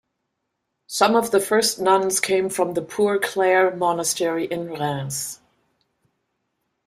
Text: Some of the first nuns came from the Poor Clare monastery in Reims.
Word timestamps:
Some 0.87 1.15
of 1.15 1.29
the 1.29 1.39
first 1.39 1.79
nuns 1.79 2.19
came 2.19 2.49
from 2.49 2.73
the 2.73 2.81
Poor 2.81 3.19
Clare 3.19 3.75
monastery 3.75 4.45
in 4.47 4.67
Reims. 4.67 5.39